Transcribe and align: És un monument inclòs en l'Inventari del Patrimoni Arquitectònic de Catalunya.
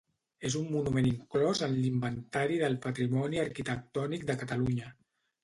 És 0.47 0.53
un 0.59 0.63
monument 0.75 1.09
inclòs 1.09 1.61
en 1.67 1.75
l'Inventari 1.81 2.57
del 2.63 2.79
Patrimoni 2.87 3.43
Arquitectònic 3.45 4.27
de 4.33 4.39
Catalunya. 4.43 4.91